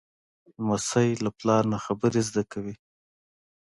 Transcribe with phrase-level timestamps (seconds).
[0.61, 2.75] لمسی له پلار نه خبرې زده کوي.